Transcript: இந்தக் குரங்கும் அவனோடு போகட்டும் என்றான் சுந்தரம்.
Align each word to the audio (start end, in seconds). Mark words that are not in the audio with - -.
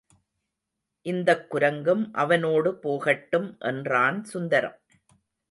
இந்தக் 1.05 1.55
குரங்கும் 1.55 2.09
அவனோடு 2.11 2.75
போகட்டும் 2.75 3.55
என்றான் 3.59 4.23
சுந்தரம். 4.23 4.79